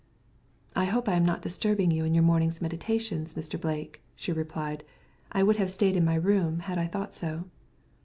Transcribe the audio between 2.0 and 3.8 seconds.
in your morning's meditations, Mr.